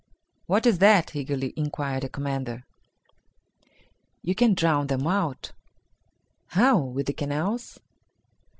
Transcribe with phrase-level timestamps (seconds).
[0.47, 2.65] "What is that?" eagerly inquired the commander.
[4.23, 5.51] "You can drown them out."
[6.47, 6.79] "How?
[6.79, 7.79] With the canals?"